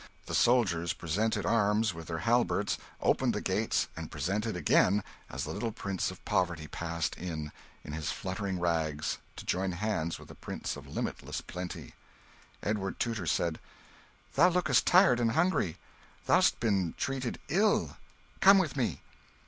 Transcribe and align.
The 0.25 0.33
soldiers 0.33 0.93
presented 0.93 1.45
arms 1.45 1.93
with 1.93 2.07
their 2.07 2.17
halberds, 2.25 2.79
opened 3.01 3.35
the 3.35 3.39
gates, 3.39 3.87
and 3.95 4.09
presented 4.09 4.55
again 4.55 5.03
as 5.29 5.43
the 5.43 5.51
little 5.51 5.71
Prince 5.71 6.09
of 6.09 6.25
Poverty 6.25 6.67
passed 6.67 7.15
in, 7.17 7.51
in 7.83 7.93
his 7.93 8.11
fluttering 8.11 8.59
rags, 8.59 9.19
to 9.35 9.45
join 9.45 9.73
hands 9.73 10.17
with 10.17 10.29
the 10.29 10.33
Prince 10.33 10.75
of 10.75 10.87
Limitless 10.87 11.41
Plenty. 11.41 11.93
Edward 12.63 12.99
Tudor 12.99 13.27
said 13.27 13.59
"Thou 14.33 14.49
lookest 14.49 14.87
tired 14.87 15.19
and 15.19 15.33
hungry: 15.33 15.77
thou'st 16.25 16.59
been 16.59 16.95
treated 16.97 17.37
ill. 17.47 17.95
Come 18.39 18.57
with 18.57 18.75
me." 18.75 19.01